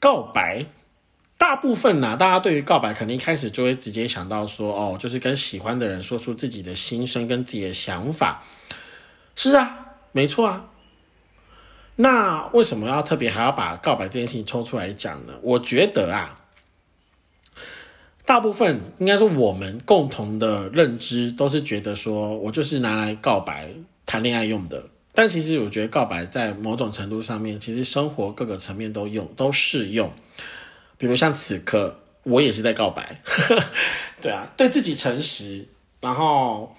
[0.00, 0.64] 告白，
[1.36, 8.42] 大部分呢，大家对于告白肯定一开始就会直接想到说，哦，就是跟喜欢的人说出自己的心声跟自己的想法。
[9.36, 10.70] 是啊，没错啊。
[11.96, 15.34] 那为什么要特别还要把告白这件事情抽出来讲呢？
[15.42, 16.40] 我觉得啊，
[18.26, 23.70] 大部分应该说我们共同的认知都是觉得说我就是拿来告白
[24.04, 24.84] 谈恋爱用的。
[25.12, 30.12] 但其实我觉得告白在某种程度上面，其实生活各个层面都用都适用。
[30.98, 33.22] 比如像此刻，我也是在告白。
[34.20, 35.68] 对啊，对自己诚实，
[36.00, 36.74] 然后。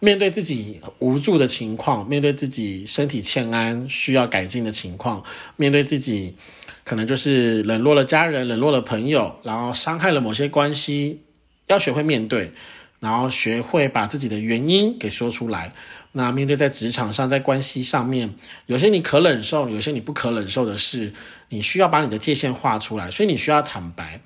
[0.00, 5.24] 面对自己无助的情况，面对自己身体欠安需要改进的情况，
[5.56, 6.36] 面对自己
[6.84, 11.22] 可能就是冷落了家人、冷落了朋友，然后伤害了某些关系，
[11.66, 12.52] 要学会面对，
[13.00, 15.74] 然后学会把自己的原因给说出来。
[16.12, 18.32] 那面对在职场上，在关系上面，
[18.66, 21.12] 有些你可忍受，有些你不可忍受的事，
[21.48, 24.20] 你需要把你的界限画出来，所以你需要坦白。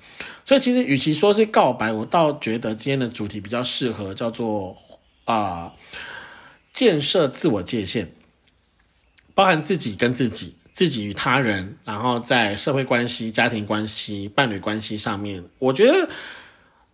[0.45, 4.77] 所以其实与其说是告白，我倒觉得今天的主题比较适合叫做。
[5.25, 5.73] 啊，
[6.71, 8.11] 建设自我界限，
[9.33, 16.09] 包含自己跟自己、自己与他人，然后在社会关系、家庭关系、伴侣关系上面，我觉得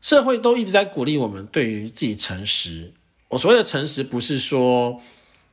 [0.01, 2.93] 社会都一直在鼓励我们对于自己诚实。
[3.30, 5.01] 我所谓的诚实，不是说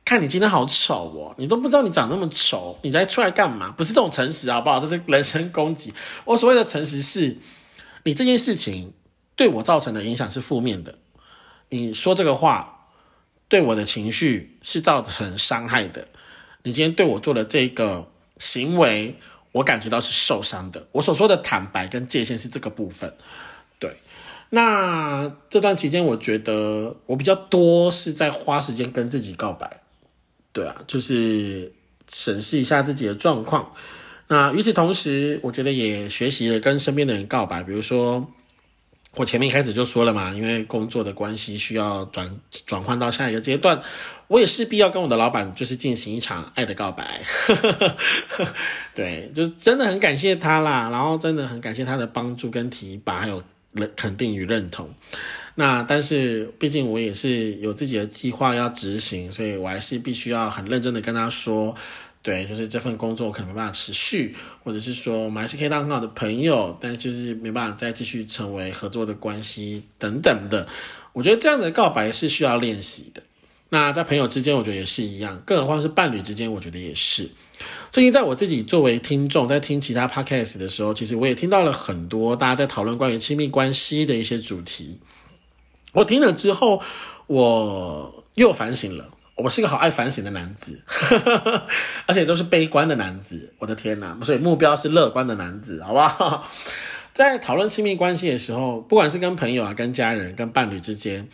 [0.05, 3.71] 看你今天好丑哦，你都不知道你长那么丑，你才出来干嘛？
[3.71, 4.79] 不是这种诚实好不好？
[4.79, 5.93] 这是人身攻击。
[6.25, 7.37] 我所谓的诚实是，
[8.03, 8.93] 你这件事情
[9.35, 10.97] 对我造成的影响是负面的，
[11.69, 12.89] 你说这个话
[13.47, 16.07] 对我的情绪是造成伤害的。
[16.63, 19.15] 你今天对我做的这个行为，
[19.53, 20.87] 我感觉到是受伤的。
[20.91, 23.13] 我所说的坦白跟界限是这个部分。
[23.79, 23.95] 对，
[24.49, 29.81] 那这段期间，我觉得我比较多是在花时间跟自己告白。
[30.51, 31.71] 对啊，就是
[32.09, 33.71] 审视一下自己的状况。
[34.29, 37.63] 那与此同时，我觉得也学习了跟身边的人告白。
[37.63, 38.29] 比如说，
[39.17, 43.81] 我前面一开始就说了嘛，因为工作的关系需要转转换到下一个阶段，
[44.27, 47.21] 我也势必要跟我的老板就是进行一场爱的告白。
[48.93, 53.43] 对，就是真的很感谢他啦，然后真的很感谢他的帮助跟提拔，还有
[53.95, 54.93] 肯定与认同。
[55.55, 61.75] 那但是，毕竟我也是有自己的计划要执行，所以我还是必须要很认真的跟他说，
[62.27, 70.67] 对，就是这份工作可能没办法持续，或者是说我们还是可以当很好的朋友，但就是没办法再继续成为合作的关系等等的。
[71.13, 73.23] 我觉得这样的告白是需要练习的。
[73.69, 77.29] 那在朋友之间，我觉得也是一样，更何况是伴侣之间，我觉得也是。
[77.91, 84.97] 最近在我自己作为听众在听其他 podcast 的时候，其实我也听到了很多大家在讨论关于亲密关系的一些主题。
[85.93, 86.81] 我听了之后，
[87.27, 89.13] 我又反省了。
[89.37, 90.79] 我是个好爱反省的男子，
[92.07, 93.53] 而且都是悲观的男子。
[93.59, 94.17] 我的天哪！
[94.23, 96.47] 所以目标是乐观的男子，好不好？
[97.13, 101.27] 在讨论亲密关系的时候，不管是跟朋友啊、跟家人、跟伴侣之间，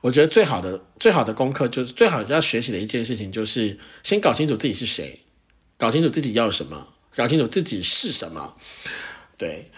[0.00, 5.20] 我觉得最好的、最好的功课就是最好要学习的一件事情，就是先搞清楚自己是谁，
[5.78, 8.54] 搞清楚自己要什么，搞清楚自己是什么。
[9.38, 9.70] 对，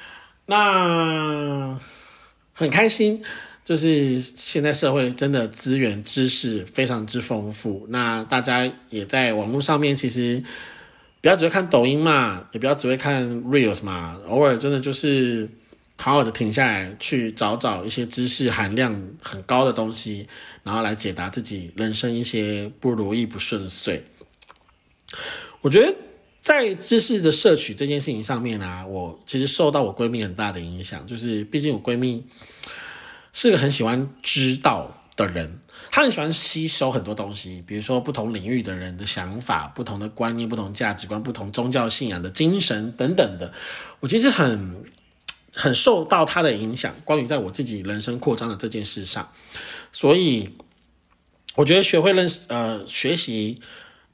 [0.47, 1.79] 那
[2.53, 3.25] 很开心。
[3.65, 10.43] 就是现在社会真的资源知识非常之丰富，那大家也在网络上面，其实
[11.21, 15.49] 不要只会看抖音嘛，也不要只会看 reels 嘛，偶尔真的就是
[15.97, 20.27] 好好的停下来，去找找一些知识含量很高的东西，
[20.65, 24.05] 然后来解答自己人生一些不如意不顺遂。
[25.61, 25.95] 我觉得
[26.41, 32.25] 在知识的摄取这件事情上面啊，我其实受到我闺蜜很大的影响，就是毕竟我闺蜜。
[33.33, 35.59] 是个很喜欢知道的人，
[35.91, 43.53] 他很喜欢吸收很多东西，比如说不同领域的人的想法、不同的观念、不同价值观、不同宗教信仰的精神等等的。
[44.01, 44.85] 我其实很
[45.53, 49.33] 很受到他的影响，关于在我自己人生扩张的这件事上，
[49.93, 50.51] 所以
[51.55, 53.61] 我觉得学会认识呃学习，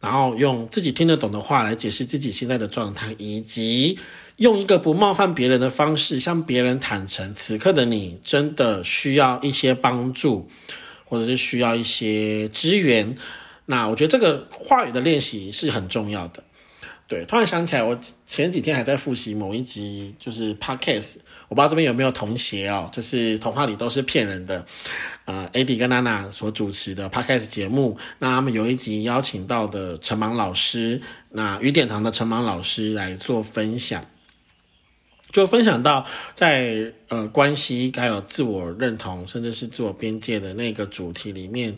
[0.00, 3.98] 然后用自己听得懂的话来解释自己现在的状态，以及。
[4.38, 10.48] 用一个不冒犯别人的方式向别人坦诚，此刻的你真的需要一些帮助，
[11.04, 13.16] 或者是需要一些支援。
[13.66, 16.44] 那我觉得这个话语的练习是很重要的。
[17.08, 21.16] 对，突然想起来，我前几天还在复习某一集，就是 podcast，
[21.48, 24.64] 我不知道这边有没有同学哦，就是童话里都是骗人的，
[25.24, 27.98] 呃，AD 跟娜娜所主持的 podcast 节目。
[28.20, 34.04] 那他们有一集邀请到的陈芒老师，那雨点堂的陈芒老师来做分享。
[35.32, 41.76] 就分享到，在呃关系还有自我认同，甚至是自我边界的那个主题里面，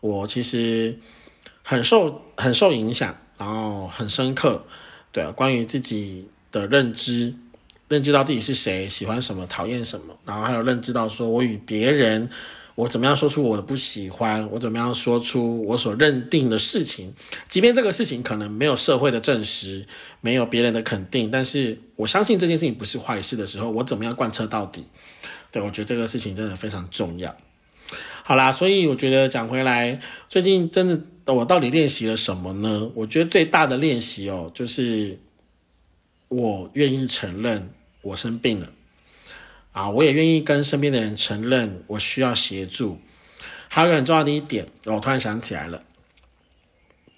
[0.00, 0.98] 我其实
[1.62, 4.64] 很受很受影响，然后很深刻，
[5.12, 7.34] 对啊，关于自己的认知，
[7.88, 12.28] 认知到自己是谁，喜欢什么，讨厌什么，然后还有认知到说我与别人。
[12.76, 14.48] 我怎么样说出我的不喜欢？
[14.52, 17.12] 我怎么样说出我所认定的事情？
[17.48, 19.86] 即便这个事情可能没有社会的证实，
[20.20, 24.84] 没有别人的肯定，但是我相信这件事情不是坏事的时候，我怎么样贯彻到底？
[25.50, 27.34] 对我觉得这个事情真的非常重要。
[28.22, 29.98] 好啦，所以我觉得讲回来，
[30.28, 30.86] 最近真
[31.24, 32.90] 的我到底练习了什么呢？
[32.94, 35.18] 我觉得最大的练习哦，就是
[36.28, 37.70] 我愿意承认
[38.02, 38.68] 我生病了。
[39.76, 42.98] 啊，我也愿意跟身边的人承认我需要协助。
[43.68, 45.84] 还有一个很重要的一点，我突然想起来了：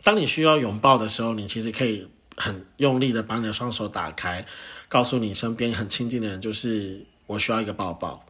[0.02, 4.44] 当你需要拥抱的时候，你其实可以很用力的把你的双手打开，
[4.88, 8.26] 告诉你身边很亲近的人，就是我需要一个抱抱。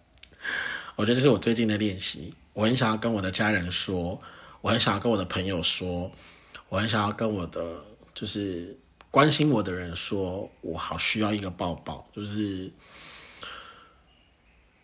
[0.96, 2.34] 我觉得这是我最近的练习。
[2.52, 4.20] 我很想要跟我的家人说，
[4.60, 6.12] 我很想要跟我的朋友说，
[6.68, 7.82] 我很想要跟我的
[8.12, 8.76] 就是
[9.10, 12.70] 关心我的人说，我好需要一个抱抱，就是。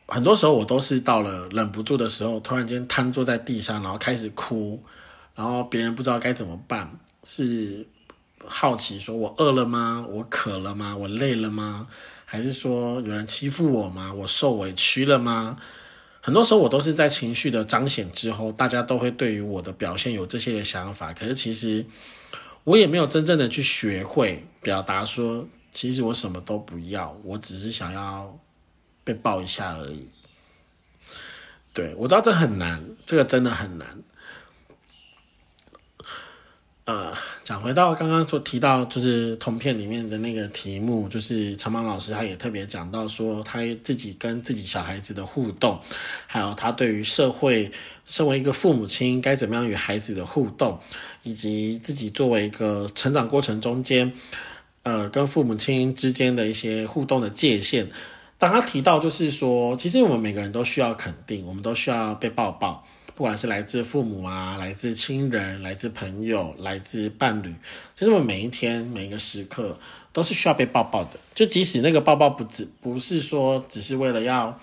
[0.09, 4.83] 很多时候我都是到了忍不住的时候，突然间瘫坐在地上，然后开始哭，
[5.35, 7.87] 然后别人不知道该怎么办，是
[8.47, 10.07] 好奇说我饿了吗？
[10.09, 10.97] 我渴了吗？
[10.97, 11.89] 我累了吗？
[12.25, 14.13] 还是说有人欺负我吗？
[14.13, 15.57] 我受委屈了吗？
[16.21, 21.13] 很多时候我都是在情绪的彰显之后，大家都会对于我的表现有这些的想法。
[21.13, 21.85] 可是其实
[22.65, 28.37] 我也没有真正的去学会表达说，其实我什么都不要，我只是想要
[29.07, 30.09] 被抱一下而已。
[31.73, 34.03] 对我知道这很难，这个真的很难。
[36.87, 45.81] 呃，讲回到刚刚所提到，就是同片里面的那个题目，就是陈芒老师他也特别讲到说，他自己跟自己小孩子的互动，
[46.27, 47.71] 还有他对于社会，
[48.05, 50.81] 身为一个父母亲该怎么样与孩子的互动，
[51.25, 54.13] 以及自己作为一个成长过程中间，
[54.85, 57.89] 呃，跟父母亲之间的一些互动的界限。
[58.39, 62.87] 当他提到就是说，其实我们每个人都需要肯定，我们都需要被抱抱。
[63.15, 67.55] 不管是来自父母啊，来自亲人，来自朋友，来自伴侣，
[67.95, 69.79] 其实我们每一天每一个时刻
[70.13, 71.19] 都是需要被抱抱的。
[71.35, 74.61] 就即使那个抱抱不只不是说只是为了要，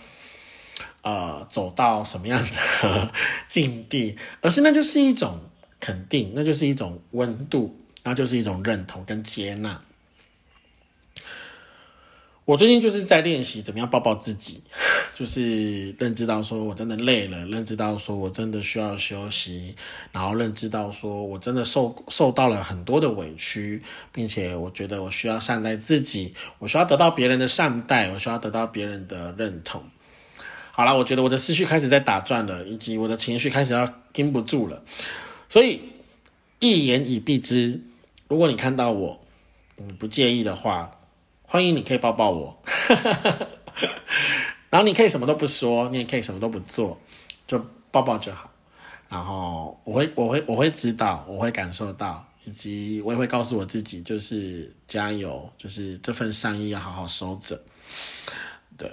[1.02, 3.12] 呃，走到什么样的
[3.48, 5.40] 境地，而是那就是一种
[5.80, 9.82] 肯定，那就是一种温度，那就是一种认同跟接纳。
[12.46, 14.62] 我最近就是在练习怎么样抱抱自己，
[15.14, 19.74] 就是认知到说我真的累了，认知到说我真的需要休息，
[20.12, 23.82] 然后认知到说我真的受受到了很多的委屈，
[24.12, 29.82] 并且我觉得我需要善待自己，我需要得到别人的善待，我需要得到别人的认同。
[30.72, 34.84] 好了，我觉得我的思绪开始在打转了，以及我的情绪开始要禁不住了，
[35.48, 35.80] 所以
[36.60, 37.80] 一言以蔽之，
[38.28, 39.22] 如果你看到我，
[39.78, 40.92] 你不介意的话。
[41.54, 42.60] 欢迎，你可以抱抱我，
[44.72, 47.00] 然后你可以什么都不说，你也可以什么都不做，
[47.46, 48.50] 就抱抱就好。
[49.08, 57.62] 然后我会，我会，我会知道，我会感受到，以及我也会告诉我自己，就是加油，就是这份善意要好好收着。
[58.76, 58.92] 对，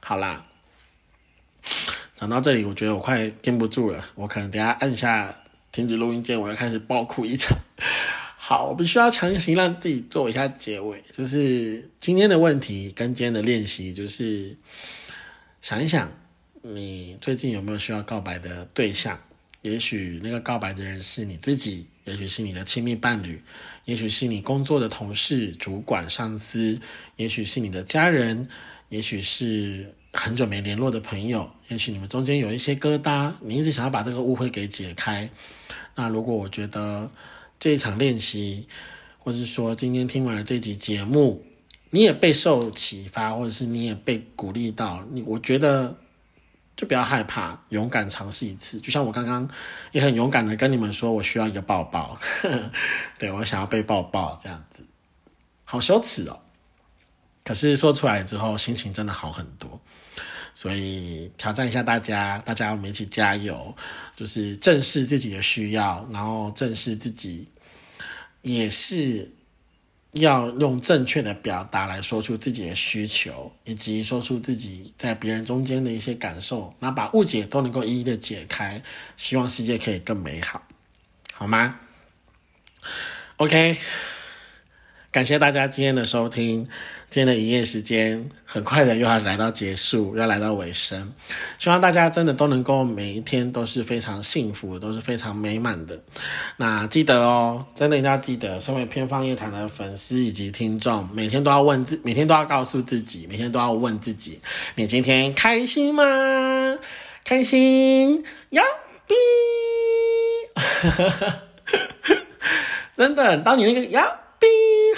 [0.00, 0.46] 好啦，
[2.16, 7.54] 讲到这里，我觉得我快禁不住了，我可能等下按下停止录音键，我要开始爆哭一场。
[8.44, 14.56] 好，我必须要强行让自己做一下结尾，就是今天的问题跟今天的练习，就是
[15.60, 16.10] 想一想，
[16.60, 19.16] 你最近有没有需要告白的对象？
[19.60, 23.40] 也许那个告白的人是你自己，也许是你的亲密伴侣，
[23.84, 26.80] 也许是你工作的同事、主管、上司，
[27.14, 28.48] 也许是你的家人，
[28.88, 35.30] 也许是很久没联络的朋友，也许你们中间有一些疙瘩，你一直想要把这个误会给解开。
[35.94, 37.08] 那如果我觉得，
[37.62, 38.66] 这一场练习，
[39.20, 41.46] 或是说今天听完了这集节目，
[41.90, 45.96] 你也备受启发，或者是你也被鼓励到，你我觉得
[46.74, 48.80] 就不要害怕，勇敢尝试一次。
[48.80, 49.48] 就像我刚刚
[49.92, 52.18] 也很勇敢的跟你们说，我需要一个抱抱，
[53.16, 54.84] 对我想要被抱抱这样子，
[55.62, 56.40] 好羞耻哦。
[57.44, 59.80] 可是说出来之后，心情真的好很多。
[60.54, 63.74] 所以挑战一下大家，大家我们一起加油，
[64.14, 67.48] 就是正视自己的需要，然后正视自己，
[68.42, 69.32] 也是
[70.12, 78.82] 要用正确的表达来说出自己的需求，以及说出自己在别人中间的一些感受，那把误解都能够一一的解开，
[79.16, 80.62] 希望世界可以更美好，
[81.32, 81.80] 好吗
[83.38, 83.78] ？OK。
[85.12, 86.66] 感谢大家今天的收听，
[87.10, 91.12] 今天的营业时间很快的又要来到结束，要来到尾声。
[91.58, 96.00] 希望大家真的都能够每一天都是非常幸福，都是非常美满的。
[96.56, 104.40] 那记得哦，真的一定要记得，身为偏方夜谈的粉丝以及听众，每天都要问自，每天都要告诉自己，每天都要问自己：
[104.76, 106.78] 你今天开心吗？
[107.22, 108.62] 开心呀！
[109.06, 109.14] 哔，
[112.96, 114.20] 真的，当你那个呀。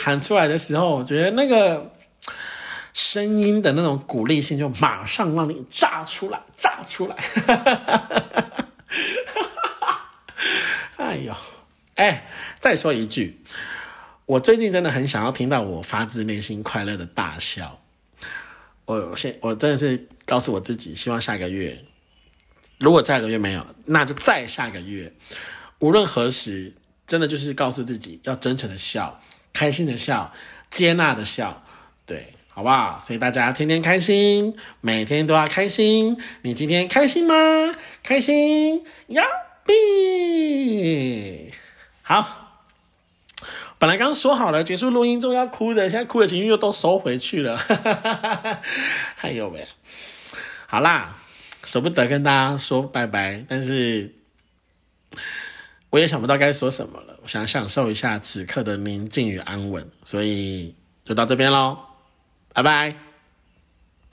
[0.05, 1.91] 喊出来的时候，我觉得那个
[2.93, 7.17] 声音的那种鼓励性就马上让你炸出来，炸出来！
[10.99, 11.35] 哎呦，
[11.95, 12.29] 哎，
[12.61, 13.43] 再说一句，
[14.27, 17.81] 我最近真的很想要听到我发自内心快乐的大笑。
[18.85, 21.83] 我现我真的是告诉我自己，希望下个月，
[22.79, 25.15] 如果下个月没有，那就再下个月，
[25.79, 26.75] 无论何时，
[27.07, 29.19] 真的就是告诉自己要真诚的笑。
[29.55, 30.35] 开心的笑，
[30.69, 31.63] 接纳的笑，
[32.05, 33.01] 对，好不好？
[33.01, 36.21] 所以大家天天开心，每天都要开心。
[36.43, 37.35] 你今天开心吗？
[38.03, 39.23] 开心呀
[39.65, 41.53] 比
[42.03, 42.59] 好。
[43.79, 47.57] 本来刚刚说好了结束录音中要哭的，现在哭的情绪又都收回去了。
[49.17, 49.67] 还有没？
[50.67, 51.19] 好啦，
[51.65, 54.15] 舍不得跟大家说拜拜，但是。
[55.91, 61.79] 我也想不到该说什么了，想享受一下此刻的宁静与安稳，所以就到这边喽，
[62.53, 63.04] 拜拜。